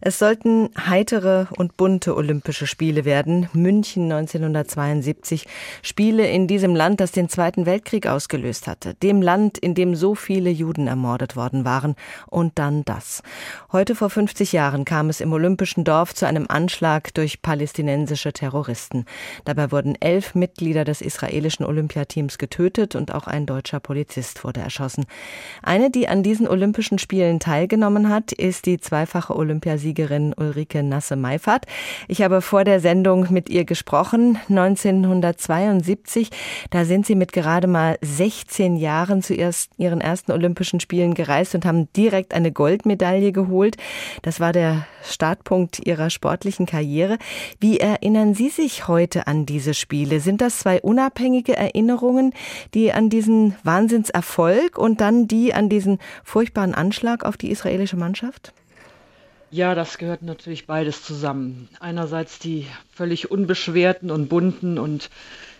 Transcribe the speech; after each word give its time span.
Es 0.00 0.20
sollten 0.20 0.70
heitere 0.78 1.46
und 1.56 1.76
bunte 1.76 2.14
Olympische 2.14 2.68
Spiele 2.68 3.04
werden. 3.04 3.48
München 3.52 4.04
1972. 4.04 5.44
Spiele 5.82 6.28
in 6.28 6.46
diesem 6.46 6.76
Land, 6.76 7.00
das 7.00 7.10
den 7.10 7.28
Zweiten 7.28 7.66
Weltkrieg 7.66 8.06
ausgelöst 8.06 8.68
hatte. 8.68 8.94
Dem 8.94 9.20
Land, 9.20 9.58
in 9.58 9.74
dem 9.74 9.96
so 9.96 10.14
viele 10.14 10.50
Juden 10.50 10.86
ermordet 10.86 11.34
worden 11.34 11.64
waren. 11.64 11.96
Und 12.28 12.58
dann 12.60 12.84
das. 12.84 13.22
Heute 13.72 13.96
vor 13.96 14.08
50 14.08 14.52
Jahren 14.52 14.84
kam 14.84 15.08
es 15.08 15.20
im 15.20 15.32
Olympischen 15.32 15.82
Dorf 15.82 16.14
zu 16.14 16.26
einem 16.26 16.46
Anschlag 16.48 17.12
durch 17.14 17.42
palästinensische 17.42 18.32
Terroristen. 18.32 19.04
Dabei 19.44 19.72
wurden 19.72 19.96
elf 20.00 20.36
Mitglieder 20.36 20.84
des 20.84 21.00
israelischen 21.00 21.66
Olympiateams 21.66 22.38
getötet 22.38 22.94
und 22.94 23.12
auch 23.12 23.26
ein 23.26 23.46
deutscher 23.46 23.80
Polizist 23.80 24.44
wurde 24.44 24.60
erschossen. 24.60 25.06
Eine, 25.62 25.90
die 25.90 26.06
an 26.06 26.22
diesen 26.22 26.46
Olympischen 26.46 27.00
Spielen 27.00 27.40
teilgenommen 27.40 28.08
hat, 28.08 28.30
ist 28.30 28.66
die 28.66 28.78
zweifache 28.78 29.34
Olympiasiegerin 29.34 29.87
Olympiasiegerin 29.88 30.34
Ulrike 30.36 30.82
Nasse-Meifert. 30.82 31.66
Ich 32.08 32.22
habe 32.22 32.42
vor 32.42 32.64
der 32.64 32.80
Sendung 32.80 33.26
mit 33.30 33.48
ihr 33.48 33.64
gesprochen, 33.64 34.38
1972. 34.48 36.30
Da 36.70 36.84
sind 36.84 37.06
sie 37.06 37.14
mit 37.14 37.32
gerade 37.32 37.66
mal 37.66 37.98
16 38.02 38.76
Jahren 38.76 39.22
zu 39.22 39.34
ihren 39.34 40.00
ersten 40.00 40.32
Olympischen 40.32 40.80
Spielen 40.80 41.14
gereist 41.14 41.54
und 41.54 41.64
haben 41.64 41.90
direkt 41.94 42.34
eine 42.34 42.52
Goldmedaille 42.52 43.32
geholt. 43.32 43.76
Das 44.22 44.40
war 44.40 44.52
der 44.52 44.86
Startpunkt 45.02 45.86
ihrer 45.86 46.10
sportlichen 46.10 46.66
Karriere. 46.66 47.18
Wie 47.60 47.78
erinnern 47.78 48.34
Sie 48.34 48.50
sich 48.50 48.88
heute 48.88 49.26
an 49.26 49.46
diese 49.46 49.74
Spiele? 49.74 50.20
Sind 50.20 50.40
das 50.40 50.58
zwei 50.58 50.80
unabhängige 50.82 51.56
Erinnerungen, 51.56 52.34
die 52.74 52.92
an 52.92 53.08
diesen 53.08 53.54
Wahnsinnserfolg 53.64 54.76
und 54.76 55.00
dann 55.00 55.28
die 55.28 55.54
an 55.54 55.68
diesen 55.68 55.98
furchtbaren 56.24 56.74
Anschlag 56.74 57.24
auf 57.24 57.36
die 57.36 57.50
israelische 57.50 57.96
Mannschaft? 57.96 58.52
Ja, 59.50 59.74
das 59.74 59.96
gehört 59.96 60.22
natürlich 60.22 60.66
beides 60.66 61.02
zusammen. 61.02 61.68
Einerseits 61.80 62.38
die 62.38 62.66
völlig 62.92 63.30
unbeschwerten 63.30 64.10
und 64.10 64.28
bunten 64.28 64.78
und 64.78 65.08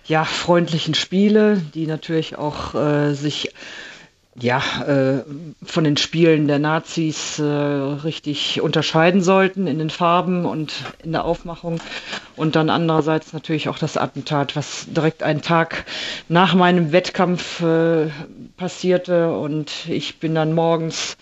ja, 0.05 0.25
freundlichen 0.25 0.95
Spiele, 0.95 1.63
die 1.75 1.87
natürlich 1.87 2.37
auch 2.37 2.75
äh, 2.75 3.15
sich 3.15 3.55
ja, 4.41 4.63
äh, 4.87 5.25
von 5.65 5.85
den 5.85 5.97
Spielen 5.97 6.47
der 6.47 6.59
Nazis 6.59 7.39
äh, 7.39 7.43
richtig 7.43 8.61
unterscheiden 8.61 9.21
sollten 9.23 9.67
in 9.67 9.79
den 9.79 9.91
Farben 9.91 10.45
und 10.45 10.73
in 11.03 11.13
der 11.13 11.25
Aufmachung. 11.25 11.81
Und 12.37 12.55
dann 12.55 12.71
andererseits 12.71 13.33
natürlich 13.33 13.69
auch 13.69 13.79
das 13.79 13.97
Attentat, 13.97 14.55
was 14.55 14.87
direkt 14.89 15.23
einen 15.23 15.43
Tag 15.43 15.87
nach 16.29 16.55
meinem 16.55 16.93
Wettkampf 16.93 17.63
äh, 17.63 18.11
passierte. 18.57 19.37
Und 19.37 19.89
ich 19.89 20.21
bin 20.21 20.35
dann 20.35 20.53
morgens 20.53 21.17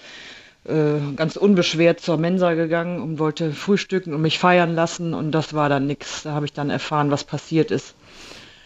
äh, 0.69 1.14
ganz 1.17 1.36
unbeschwert 1.36 2.00
zur 2.00 2.17
Mensa 2.17 2.55
gegangen 2.55 3.00
und 3.00 3.19
wollte 3.19 3.53
frühstücken 3.53 4.14
und 4.14 4.20
mich 4.20 4.39
feiern 4.39 4.75
lassen 4.75 5.14
und 5.14 5.33
das 5.33 5.55
war 5.55 5.69
dann 5.69 5.86
nichts. 5.86 6.22
Da 6.22 6.33
habe 6.33 6.47
ich 6.47 6.53
dann 6.53 6.70
erfahren, 6.70 7.11
was 7.11 7.25
passiert 7.25 7.70
ist. 7.70 7.95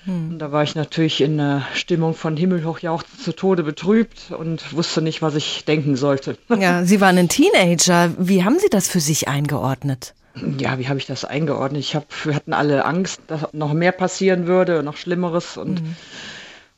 Hm. 0.04 0.30
Und 0.30 0.38
da 0.38 0.50
war 0.50 0.62
ich 0.62 0.74
natürlich 0.74 1.20
in 1.20 1.38
einer 1.38 1.66
Stimmung 1.74 2.14
von 2.14 2.36
Himmelhochjauchzen 2.36 3.18
zu 3.18 3.32
Tode 3.32 3.62
betrübt 3.62 4.30
und 4.30 4.74
wusste 4.74 5.02
nicht, 5.02 5.20
was 5.20 5.34
ich 5.34 5.64
denken 5.64 5.96
sollte. 5.96 6.36
Ja, 6.58 6.84
Sie 6.84 7.00
waren 7.00 7.18
ein 7.18 7.28
Teenager. 7.28 8.12
Wie 8.18 8.44
haben 8.44 8.58
Sie 8.58 8.70
das 8.70 8.88
für 8.88 9.00
sich 9.00 9.28
eingeordnet? 9.28 10.14
Ja, 10.58 10.78
wie 10.78 10.88
habe 10.88 10.98
ich 10.98 11.06
das 11.06 11.24
eingeordnet? 11.24 11.80
Ich 11.80 11.96
hab, 11.96 12.06
wir 12.24 12.34
hatten 12.34 12.52
alle 12.52 12.84
Angst, 12.84 13.20
dass 13.26 13.52
noch 13.52 13.72
mehr 13.72 13.92
passieren 13.92 14.46
würde, 14.46 14.82
noch 14.82 14.96
Schlimmeres 14.96 15.56
und 15.56 15.82
mhm 15.82 15.96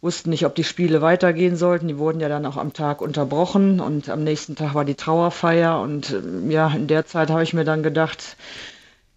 wussten 0.03 0.31
nicht, 0.31 0.45
ob 0.45 0.55
die 0.55 0.65
Spiele 0.65 1.01
weitergehen 1.01 1.57
sollten. 1.57 1.89
Die 1.89 1.97
wurden 1.97 2.21
ja 2.21 2.29
dann 2.29 2.45
auch 2.45 2.57
am 2.57 2.73
Tag 2.73 3.01
unterbrochen 3.01 3.81
und 3.81 4.09
am 4.09 4.25
nächsten 4.25 4.57
Tag 4.57 4.75
war 4.75 4.85
die 4.85 4.97
Trauerfeier. 4.97 5.81
Und 5.81 6.11
ähm, 6.11 6.51
ja, 6.51 6.69
in 6.75 6.89
der 6.89 7.07
Zeit 7.07 7.31
habe 7.31 7.45
ich 7.45 7.55
mir 7.55 7.65
dann 7.65 7.83
gedacht, 7.83 8.37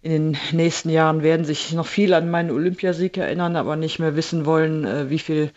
in 0.00 0.12
den 0.12 0.36
nächsten 0.52 0.88
Jahren 0.88 1.24
werden 1.24 1.44
sich 1.44 1.72
noch 1.72 1.86
viel 1.86 2.14
an 2.14 2.30
meinen 2.30 2.52
Olympiasieg 2.52 3.16
erinnern, 3.16 3.56
aber 3.56 3.74
nicht 3.74 3.98
mehr 3.98 4.14
wissen 4.14 4.46
wollen, 4.46 4.84
äh, 4.84 5.10
wie 5.10 5.18
viele 5.18 5.50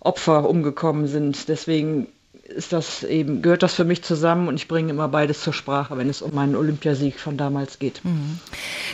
Opfer 0.00 0.48
umgekommen 0.48 1.06
sind. 1.06 1.48
Deswegen 1.48 2.08
ist 2.44 2.72
das 2.72 3.02
eben, 3.02 3.40
gehört 3.40 3.62
das 3.62 3.74
für 3.74 3.84
mich 3.84 4.02
zusammen 4.02 4.48
und 4.48 4.56
ich 4.56 4.68
bringe 4.68 4.90
immer 4.90 5.08
beides 5.08 5.40
zur 5.40 5.52
Sprache, 5.52 5.96
wenn 5.96 6.10
es 6.10 6.20
um 6.20 6.34
meinen 6.34 6.56
Olympiasieg 6.56 7.18
von 7.18 7.36
damals 7.36 7.78
geht. 7.78 8.04
Mhm. 8.04 8.38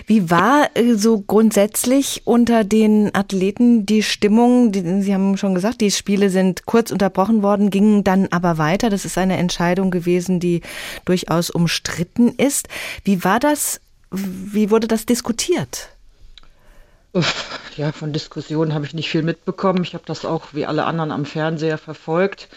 Wie 0.07 0.31
war 0.31 0.71
äh, 0.75 0.95
so 0.95 1.21
grundsätzlich 1.21 2.23
unter 2.25 2.63
den 2.65 3.15
Athleten 3.15 3.87
die 3.87 4.03
Stimmung? 4.03 4.73
Sie 4.73 5.13
haben 5.13 5.37
schon 5.37 5.55
gesagt, 5.55 5.81
die 5.81 5.91
Spiele 5.91 6.31
sind 6.31 6.65
kurz 6.67 6.91
unterbrochen 6.93 7.43
worden, 7.43 7.71
gingen 7.71 8.05
dann 8.05 8.29
aber 8.31 8.59
weiter. 8.59 8.89
Das 8.89 9.05
ist 9.05 9.19
eine 9.19 9.37
Entscheidung 9.37 9.91
gewesen, 9.91 10.39
die 10.39 10.61
durchaus 11.05 11.51
umstritten 11.51 12.29
ist. 12.37 12.69
Wie 13.05 13.25
war 13.25 13.41
das? 13.41 13.81
Wie 14.11 14.71
wurde 14.71 14.87
das 14.87 15.07
diskutiert? 15.07 15.89
Ja, 17.77 17.91
von 17.91 18.13
Diskussionen 18.13 18.75
habe 18.75 18.87
ich 18.87 18.95
nicht 18.95 19.11
viel 19.11 19.23
mitbekommen. 19.23 19.83
Ich 19.83 19.95
habe 19.95 20.05
das 20.07 20.25
auch 20.25 20.49
wie 20.53 20.67
alle 20.67 20.85
anderen 20.85 21.11
am 21.11 21.25
Fernseher 21.25 21.79
verfolgt. 21.79 22.49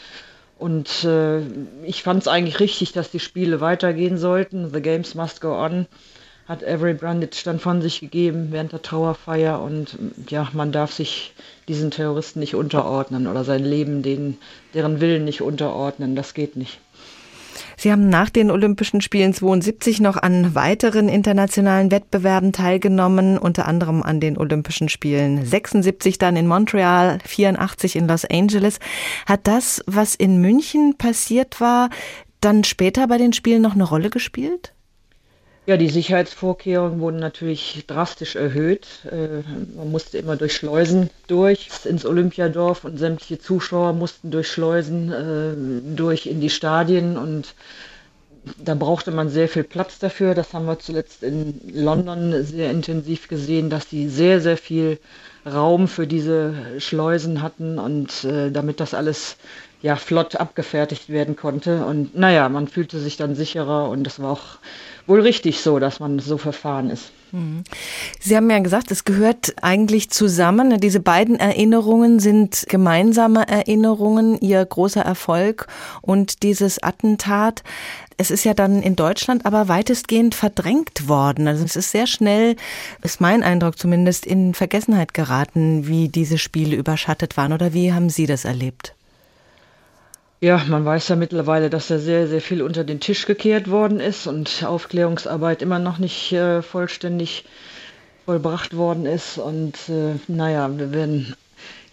Und 0.63 1.03
äh, 1.03 1.41
ich 1.83 2.03
fand 2.03 2.21
es 2.21 2.29
eigentlich 2.29 2.61
richtig, 2.61 2.93
dass 2.93 3.11
die 3.11 3.19
Spiele 3.19 3.59
weitergehen 3.59 4.17
sollten. 4.17 4.71
The 4.71 4.81
Games 4.81 5.13
must 5.13 5.41
go 5.41 5.61
on, 5.61 5.87
hat 6.47 6.63
Avery 6.63 6.93
Brandage 6.93 7.41
dann 7.43 7.59
von 7.59 7.81
sich 7.81 7.99
gegeben 7.99 8.47
während 8.51 8.71
der 8.71 8.81
Trauerfeier. 8.81 9.61
Und 9.61 9.97
ja, 10.29 10.47
man 10.53 10.71
darf 10.71 10.93
sich 10.93 11.33
diesen 11.67 11.91
Terroristen 11.91 12.39
nicht 12.39 12.55
unterordnen 12.55 13.27
oder 13.27 13.43
sein 13.43 13.65
Leben, 13.65 14.03
denen, 14.03 14.37
deren 14.73 15.01
Willen 15.01 15.25
nicht 15.25 15.41
unterordnen. 15.41 16.15
Das 16.15 16.33
geht 16.33 16.55
nicht. 16.55 16.79
Sie 17.77 17.91
haben 17.91 18.09
nach 18.09 18.29
den 18.29 18.51
Olympischen 18.51 19.01
Spielen 19.01 19.33
72 19.33 19.99
noch 20.01 20.17
an 20.17 20.55
weiteren 20.55 21.09
internationalen 21.09 21.91
Wettbewerben 21.91 22.51
teilgenommen, 22.51 23.37
unter 23.37 23.67
anderem 23.67 24.03
an 24.03 24.19
den 24.19 24.37
Olympischen 24.37 24.89
Spielen 24.89 25.45
76 25.45 26.17
dann 26.17 26.35
in 26.35 26.47
Montreal, 26.47 27.19
84 27.25 27.95
in 27.95 28.07
Los 28.07 28.25
Angeles. 28.25 28.79
Hat 29.25 29.41
das, 29.47 29.83
was 29.85 30.15
in 30.15 30.41
München 30.41 30.95
passiert 30.97 31.59
war, 31.59 31.89
dann 32.41 32.63
später 32.63 33.07
bei 33.07 33.17
den 33.17 33.33
Spielen 33.33 33.61
noch 33.61 33.73
eine 33.73 33.85
Rolle 33.85 34.09
gespielt? 34.09 34.73
Ja, 35.65 35.77
die 35.77 35.89
Sicherheitsvorkehrungen 35.89 36.99
wurden 36.99 37.19
natürlich 37.19 37.85
drastisch 37.87 38.35
erhöht. 38.35 38.85
Äh, 39.09 39.43
man 39.77 39.91
musste 39.91 40.17
immer 40.17 40.35
durch 40.35 40.55
Schleusen 40.55 41.09
durch 41.27 41.69
ins 41.85 42.05
Olympiadorf 42.05 42.83
und 42.83 42.97
sämtliche 42.97 43.39
Zuschauer 43.39 43.93
mussten 43.93 44.29
durch 44.29 44.49
Schleusen 44.49 45.11
äh, 45.13 45.95
durch 45.95 46.25
in 46.27 46.41
die 46.41 46.49
Stadien 46.49 47.17
und 47.17 47.55
da 48.57 48.75
brauchte 48.75 49.11
man 49.11 49.29
sehr 49.29 49.47
viel 49.47 49.63
Platz 49.63 49.99
dafür. 49.99 50.35
Das 50.35 50.53
haben 50.53 50.65
wir 50.65 50.79
zuletzt 50.79 51.23
in 51.23 51.61
London 51.73 52.43
sehr 52.43 52.69
intensiv 52.69 53.29
gesehen, 53.29 53.69
dass 53.69 53.87
die 53.87 54.09
sehr, 54.09 54.41
sehr 54.41 54.57
viel 54.57 54.99
Raum 55.45 55.87
für 55.87 56.07
diese 56.07 56.53
Schleusen 56.79 57.41
hatten 57.41 57.79
und 57.79 58.23
äh, 58.23 58.51
damit 58.51 58.79
das 58.79 58.93
alles 58.93 59.37
ja 59.81 59.97
flott 59.97 60.37
abgefertigt 60.37 61.09
werden 61.09 61.35
konnte. 61.35 61.85
Und 61.85 62.15
naja, 62.15 62.47
man 62.49 62.67
fühlte 62.67 62.99
sich 62.99 63.17
dann 63.17 63.35
sicherer 63.35 63.89
und 63.89 64.05
das 64.05 64.21
war 64.21 64.31
auch 64.31 64.57
wohl 65.05 65.21
richtig 65.21 65.59
so, 65.59 65.79
dass 65.79 65.99
man 65.99 66.19
so 66.19 66.37
verfahren 66.37 66.89
ist. 66.89 67.11
Mhm. 67.33 67.63
Sie 68.19 68.35
haben 68.37 68.49
ja 68.49 68.59
gesagt, 68.59 68.91
es 68.91 69.03
gehört 69.03 69.55
eigentlich 69.61 70.09
zusammen. 70.09 70.79
Diese 70.79 71.01
beiden 71.01 71.35
Erinnerungen 71.35 72.19
sind 72.19 72.65
gemeinsame 72.69 73.47
Erinnerungen, 73.47 74.39
Ihr 74.39 74.63
großer 74.65 75.01
Erfolg 75.01 75.67
und 76.01 76.43
dieses 76.43 76.81
Attentat. 76.81 77.63
Es 78.17 78.29
ist 78.29 78.45
ja 78.45 78.53
dann 78.53 78.83
in 78.83 78.95
Deutschland 78.95 79.45
aber 79.45 79.67
weitestgehend 79.67 80.35
verdrängt 80.35 81.07
worden. 81.07 81.47
Also 81.47 81.65
es 81.65 81.75
ist 81.75 81.91
sehr 81.91 82.07
schnell, 82.07 82.55
ist 83.01 83.19
mein 83.19 83.43
Eindruck 83.43 83.77
zumindest, 83.77 84.25
in 84.25 84.53
Vergessenheit 84.53 85.13
geraten, 85.13 85.32
wie 85.87 86.09
diese 86.09 86.37
Spiele 86.37 86.75
überschattet 86.75 87.37
waren. 87.37 87.53
Oder 87.53 87.73
wie 87.73 87.93
haben 87.93 88.09
Sie 88.09 88.25
das 88.25 88.45
erlebt? 88.45 88.95
Ja, 90.41 90.61
man 90.67 90.83
weiß 90.83 91.07
ja 91.07 91.15
mittlerweile, 91.15 91.69
dass 91.69 91.87
da 91.87 91.99
sehr, 91.99 92.27
sehr 92.27 92.41
viel 92.41 92.61
unter 92.61 92.83
den 92.83 92.99
Tisch 92.99 93.25
gekehrt 93.25 93.69
worden 93.69 94.01
ist 94.01 94.27
und 94.27 94.65
Aufklärungsarbeit 94.65 95.61
immer 95.61 95.79
noch 95.79 95.99
nicht 95.99 96.33
äh, 96.33 96.61
vollständig 96.61 97.45
vollbracht 98.25 98.75
worden 98.75 99.05
ist. 99.05 99.37
Und 99.37 99.75
äh, 99.87 100.15
naja, 100.27 100.69
wir 100.77 100.91
werden 100.91 101.35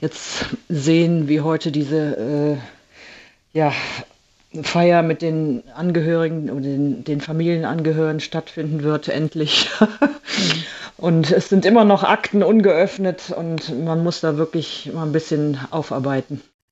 jetzt 0.00 0.47
sehen, 0.69 1.29
wie 1.29 1.43
heute 1.43 1.70
diese 1.70 2.59
äh, 3.55 3.56
ja, 3.56 3.73
Feier 4.62 5.03
mit 5.03 5.23
den 5.23 5.62
Angehörigen 5.76 6.50
und 6.50 6.62
den, 6.64 7.05
den 7.05 7.20
Familienangehörigen 7.20 8.20
stattfinden 8.20 8.82
wird, 8.82 9.06
endlich. 9.06 9.70
und 11.00 11.31
es 11.31 11.49
sind 11.49 11.64
immer 11.64 11.85
noch 11.85 12.05
Akten 12.05 12.43
ungeöffnet 12.43 13.31
und 13.31 13.85
man 13.85 14.02
muss 14.02 14.20
da 14.20 14.37
wirklich 14.37 14.91
mal 14.93 15.05
ein 15.05 15.12
bisschen 15.12 15.58
aufarbeiten. 15.70 16.43